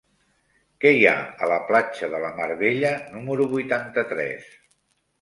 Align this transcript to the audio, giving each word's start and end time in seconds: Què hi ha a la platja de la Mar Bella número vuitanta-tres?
Què 0.85 0.93
hi 0.99 1.05
ha 1.09 1.13
a 1.25 1.51
la 1.53 1.59
platja 1.69 2.11
de 2.15 2.23
la 2.25 2.33
Mar 2.41 2.49
Bella 2.65 2.97
número 3.13 3.49
vuitanta-tres? 3.57 4.53